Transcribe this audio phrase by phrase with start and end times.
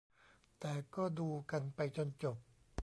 [0.59, 2.37] แต่ก็ดูกันไปจนจบ